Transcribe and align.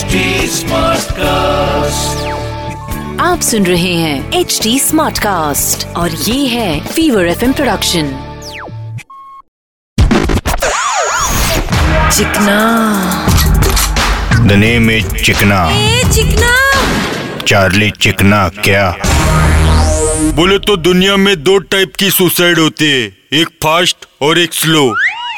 HD 0.00 0.18
Smartcast. 0.50 2.20
आप 3.20 3.40
सुन 3.42 3.66
रहे 3.66 3.94
हैं 3.94 4.32
एच 4.32 4.60
डी 4.62 4.78
स्मार्ट 4.78 5.18
कास्ट 5.18 5.86
और 5.96 6.10
ये 6.10 6.46
है 6.46 6.86
fever 6.86 7.26
FM 7.26 7.52
production 7.52 8.06
Chikna. 12.16 12.58
The 14.46 14.52
name 14.52 14.90
is 14.90 15.06
Chikna. 15.06 15.70
ए 15.72 16.02
चिकना। 16.14 16.54
चार्ली 17.46 17.90
चिकना 17.90 18.48
क्या? 18.48 18.96
बोले 20.34 20.58
तो 20.58 20.76
दुनिया 20.76 21.16
में 21.16 21.42
दो 21.42 21.58
टाइप 21.58 21.92
की 21.96 22.10
सुसाइड 22.10 22.58
होती 22.58 22.84
है 22.84 23.16
एक 23.32 23.48
फास्ट 23.48 23.96
और 24.22 24.38
एक 24.38 24.54
स्लो। 24.54 24.94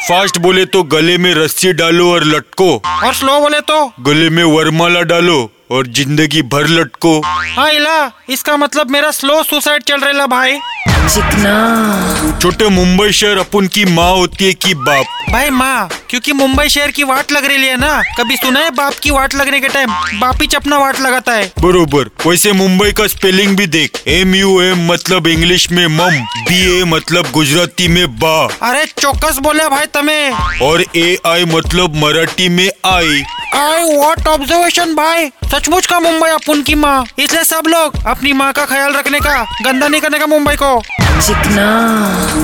फास्ट 0.08 0.38
बोले 0.38 0.64
तो 0.66 0.82
गले 0.92 1.16
में 1.18 1.32
रस्सी 1.34 1.72
डालो 1.72 2.10
और 2.12 2.24
लटको। 2.24 2.66
और 2.76 3.12
स्लो 3.14 3.38
बोले 3.40 3.60
तो? 3.60 3.84
गले 4.00 4.28
में 4.30 4.42
वरमाला 4.44 5.02
डालो 5.02 5.38
और 5.70 5.86
ज़िंदगी 5.86 6.42
भर 6.52 6.66
लटको। 6.68 7.20
हाँ 7.24 7.70
इला 7.70 8.10
इसका 8.30 8.56
मतलब 8.56 8.90
मेरा 8.90 9.10
स्लो 9.10 9.42
सुसाइड 9.42 9.82
चल 9.82 10.00
रहा 10.00 10.26
भाई। 10.26 10.58
चिकना 11.08 12.38
छोटे 12.42 12.68
मुंबई 12.68 13.12
शहर 13.12 13.38
अपन 13.38 13.66
की 13.66 13.84
माँ 13.84 14.10
होती 14.10 14.44
है 14.44 14.52
की 14.54 14.74
बाप। 14.74 15.06
भाई 15.30 15.50
माँ 15.50 15.88
क्योंकि 16.10 16.32
मुंबई 16.32 16.68
शहर 16.68 16.90
की 16.90 17.02
वाट 17.02 17.32
लग 17.32 17.44
रही 17.44 17.66
है 17.66 17.76
ना 17.76 18.02
कभी 18.18 18.36
सुना 18.36 18.60
है 18.60 18.70
बाप 18.70 18.94
की 19.02 19.10
वाट 19.10 19.34
लगने 19.34 19.60
के 19.60 19.68
टाइम 19.68 19.90
बाप 20.20 20.42
ही 20.42 20.46
चपना 20.46 20.78
वाट 20.78 21.00
लगाता 21.00 21.32
है। 21.32 21.50
बरोबर 21.60 22.10
वैसे 22.26 22.52
मुंबई 22.52 22.92
का 22.92 23.06
स्पेलिंग 23.06 23.56
भी 23.56 23.66
देख। 23.66 24.02
एम 24.08 24.34
यू 24.34 24.60
एम 24.62 24.86
मतलब 24.92 25.26
इंग्लिश 25.26 25.70
में 25.72 25.86
मम 25.88 26.18
बी 26.48 26.80
ए 26.80 26.84
मतलब 26.84 27.30
गुजराती 27.34 27.88
में 27.88 28.06
बा। 28.18 28.36
अरे 28.62 28.84
चौकस 28.98 29.38
बोले 29.42 29.68
भाई 29.68 29.86
तमें। 29.94 30.30
और 30.62 30.84
ए 30.96 31.16
आई 31.26 31.44
मतलब 31.44 31.96
मराठी 32.04 32.48
में 32.48 32.68
आई। 32.86 33.22
आई 33.54 33.96
वॉट 33.96 34.28
ऑब्जर्वेशन 34.28 34.94
भाई 34.94 35.28
सचमुच 35.52 35.86
का 35.86 35.98
मुंबई 36.00 36.28
अपन 36.30 36.62
की 36.62 36.74
माँ। 36.74 37.04
इसलिए 37.18 37.42
सब 37.44 37.66
लोग 37.68 37.96
अपनी 38.06 38.32
माँ 38.32 38.52
का 38.52 38.64
ख्याल 38.66 38.92
रखने 38.94 39.18
का 39.20 39.42
गंदा 39.64 39.88
नहीं 39.88 40.00
करने 40.00 40.18
का 40.18 40.26
मुंबई 40.26 40.54
को। 40.62 40.80
चिकना 41.20 41.66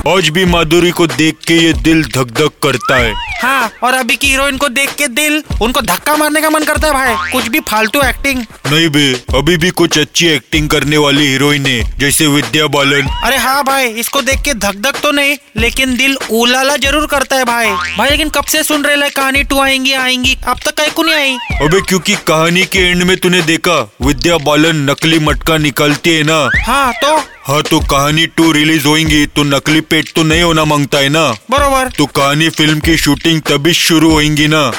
आज 0.08 0.28
भी 0.28 0.44
माधुरी 0.44 0.90
को 0.90 1.06
देख 1.06 1.36
के 1.46 1.54
ये 1.54 1.72
दिल 1.82 2.02
धक 2.06 2.32
धक 2.38 2.58
करता 2.62 2.96
है। 2.96 3.14
हाँ 3.40 3.70
और 3.84 3.94
अभी 3.94 4.16
की 4.16 4.28
हीरोइन 4.28 4.56
को 4.56 4.68
देख 4.68 4.94
के 4.94 5.06
दिल 5.08 5.42
उनको 5.62 5.80
धक्का 5.82 6.16
मारने 6.16 6.40
का 6.40 6.50
मन 6.50 6.64
करता 6.64 6.86
है 6.86 6.92
भाई। 6.94 7.32
कुछ 7.32 7.48
भी 7.48 7.60
फालतू 7.68 8.00
एक्टिंग 8.02 8.42
नहीं 8.66 8.88
बे 8.90 9.12
अभी 9.38 9.56
भी 9.56 9.70
कुछ 9.80 9.98
अच्छी 9.98 10.26
एक्टिंग 10.28 10.68
करने 10.70 10.96
वाली 10.98 11.26
हीरोइन 11.26 11.66
है 11.66 11.80
जैसे 11.98 12.26
विद्या 12.26 12.66
बालन। 12.76 13.08
अरे 13.24 13.36
हाँ 13.36 13.62
भाई 13.64 13.88
इसको 14.00 14.22
देख 14.22 14.42
के 14.44 14.54
धक 14.56 14.80
धक 14.82 15.00
तो 15.02 15.12
नहीं 15.12 15.36
लेकिन 15.56 15.96
दिल 15.96 16.16
उलाला 16.32 16.76
ज़रूर 16.76 17.06
करता 17.06 17.36
है 17.36 17.44
भाई। 17.44 17.70
भाई 17.96 18.10
लेकिन 18.10 18.28
कब 18.30 18.44
से 18.46 18.62
सुन 18.62 18.84
रहे 18.84 19.10
कहानी 19.10 19.42
टू 19.44 19.60
आएँगी 19.60 19.92
आएँगी 19.94 20.36
अब 20.46 20.58
तक 20.64 20.76
कहीं 20.76 20.90
को 20.98 21.02
नहीं 21.02 21.14
आई? 21.14 21.36
अबे 21.62 21.80
क्योंकि 21.80 22.14
कहानी 22.26 22.62
के 22.64 22.78
एंड 22.90 23.02
में 23.02 23.16
तूने 23.16 23.42
देखा 23.42 23.74
विद्या 24.02 24.36
बालन 24.38 24.76
नकली 24.90 25.18
मटका 25.18 25.56
निकालती 25.58 26.10
है 26.10 26.22
ना? 26.22 26.38
हाँ 26.64 26.92
तो? 26.92 27.16
हाँ 27.42 27.62
तो 27.62 27.80
कहानी 27.80 28.26
टू 28.26 28.52
रिलीज़ 28.52 28.86
होएँगी 28.86 29.26
तो 29.26 29.42
नकली 29.42 29.80
पेट 29.80 30.12
तो 30.16 30.22
नहीं 30.22 30.42
होना 30.42 30.64
माँगता 30.64 30.98
है 30.98 31.08
ना? 31.08 31.22
बरोबर। 31.50 31.90
तो 31.98 32.06
कहानी 32.06 32.48
फ़िल्म 32.48 32.80
की 32.80 32.96
शूटिंग 32.96 33.40
तभी 33.42 33.72
शुरू 33.74 34.10
होएँगी 34.10 34.48
ना? 34.48 34.72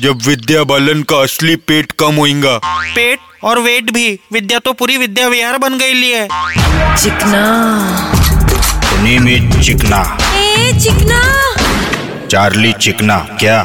जब 0.00 0.22
विद्या 0.26 0.64
बालन 0.64 1.02
का 1.02 1.16
असली 1.16 1.56
पेट 1.56 1.92
कम 1.92 2.14
होएगा। 2.14 2.58
पेट 2.94 3.18
और 3.44 3.58
वेट 3.58 3.90
भी। 3.90 4.18
विद्या 4.32 4.58
तो 4.58 4.72
पूरी 4.72 4.96
विद्या 4.96 5.28
विहार 5.28 5.58
बन 5.58 5.78
गई 5.78 5.92
ली 5.92 6.10
है 6.10 6.28
चिकना 6.96 7.44
इज़ 9.06 9.60
चिकना। 9.62 10.02
ए 10.36 10.72
चिकना। 10.80 11.20
चार्ली 12.26 12.72
चिकना 12.72 13.18
क्या? 13.40 13.64